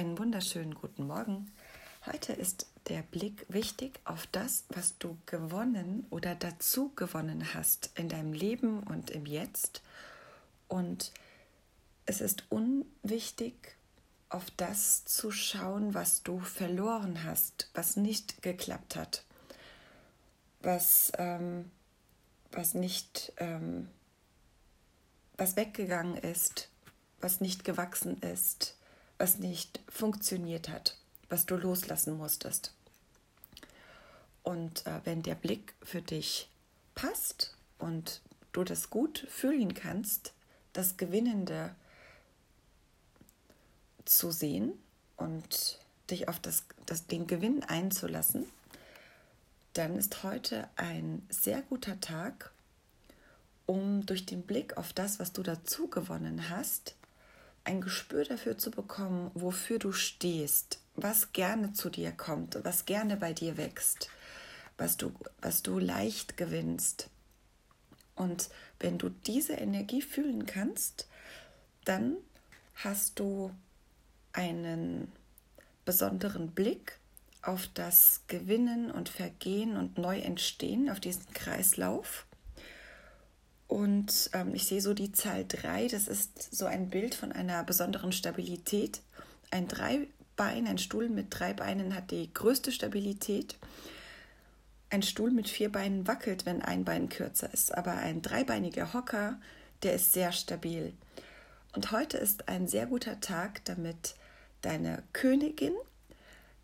[0.00, 1.52] Einen wunderschönen guten Morgen.
[2.06, 8.08] Heute ist der Blick wichtig auf das, was du gewonnen oder dazu gewonnen hast in
[8.08, 9.82] deinem Leben und im Jetzt.
[10.68, 11.12] Und
[12.06, 13.76] es ist unwichtig,
[14.30, 19.26] auf das zu schauen, was du verloren hast, was nicht geklappt hat,
[20.62, 21.70] was, ähm,
[22.52, 23.86] was nicht, ähm,
[25.36, 26.70] was weggegangen ist,
[27.20, 28.79] was nicht gewachsen ist
[29.20, 30.96] was nicht funktioniert hat,
[31.28, 32.72] was du loslassen musstest.
[34.42, 36.48] Und äh, wenn der Blick für dich
[36.94, 38.22] passt und
[38.52, 40.32] du das gut fühlen kannst,
[40.72, 41.74] das Gewinnende
[44.06, 44.72] zu sehen
[45.18, 45.78] und
[46.10, 48.46] dich auf das, das, den Gewinn einzulassen,
[49.74, 52.52] dann ist heute ein sehr guter Tag,
[53.66, 56.94] um durch den Blick auf das, was du dazu gewonnen hast,
[57.70, 63.16] ein Gespür dafür zu bekommen, wofür du stehst, was gerne zu dir kommt, was gerne
[63.16, 64.10] bei dir wächst,
[64.76, 67.08] was du, was du leicht gewinnst.
[68.16, 71.08] Und wenn du diese Energie fühlen kannst,
[71.84, 72.16] dann
[72.74, 73.52] hast du
[74.32, 75.10] einen
[75.84, 76.98] besonderen Blick
[77.40, 82.26] auf das Gewinnen und Vergehen und Neuentstehen, auf diesen Kreislauf.
[83.70, 87.62] Und ähm, ich sehe so die Zahl 3, das ist so ein Bild von einer
[87.62, 89.00] besonderen Stabilität.
[89.52, 93.56] Ein Dreibein, ein Stuhl mit drei Beinen hat die größte Stabilität.
[94.90, 99.40] Ein Stuhl mit vier Beinen wackelt, wenn ein Bein kürzer ist, aber ein dreibeiniger Hocker,
[99.84, 100.92] der ist sehr stabil.
[101.72, 104.16] Und heute ist ein sehr guter Tag, damit
[104.62, 105.74] deine Königin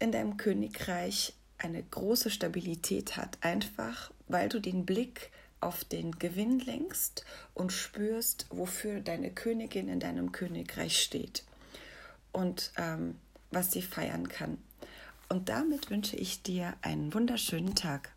[0.00, 6.58] in deinem Königreich eine große Stabilität hat, einfach weil du den Blick auf den Gewinn
[6.60, 11.44] lenkst und spürst, wofür deine Königin in deinem Königreich steht
[12.32, 13.16] und ähm,
[13.50, 14.58] was sie feiern kann.
[15.28, 18.15] Und damit wünsche ich dir einen wunderschönen Tag.